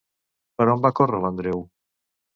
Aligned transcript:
Per 0.61 0.67
on 0.73 0.81
va 0.87 0.93
córrer 1.01 1.19
l'Andreu? 1.27 1.63